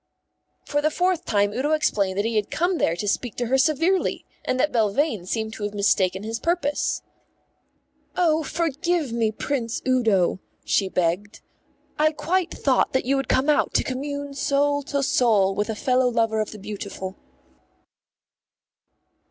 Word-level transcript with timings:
For 0.65 0.81
the 0.81 0.89
fourth 0.89 1.25
time 1.25 1.51
Udo 1.51 1.73
explained 1.73 2.17
that 2.17 2.25
he 2.25 2.35
had 2.35 2.49
come 2.49 2.79
there 2.79 2.95
to 2.95 3.07
speak 3.07 3.35
to 3.35 3.45
her 3.45 3.57
severely, 3.59 4.25
and 4.43 4.59
that 4.59 4.71
Belvane 4.71 5.27
seemed 5.27 5.53
to 5.53 5.63
have 5.63 5.75
mistaken 5.75 6.23
his 6.23 6.39
purpose. 6.39 7.03
"Oh, 8.17 8.41
forgive 8.41 9.13
me, 9.13 9.31
Prince 9.31 9.79
Udo," 9.87 10.39
she 10.65 10.89
begged. 10.89 11.41
"I 11.99 12.13
quite 12.13 12.51
thought 12.51 12.93
that 12.93 13.05
you 13.05 13.15
had 13.17 13.27
come 13.29 13.47
out 13.47 13.75
to 13.75 13.83
commune 13.83 14.33
soul 14.33 14.81
to 14.89 15.03
soul 15.03 15.53
with 15.53 15.69
a 15.69 15.75
fellow 15.75 16.07
lover 16.09 16.41
of 16.41 16.49
the 16.49 16.57
beautiful." 16.57 17.15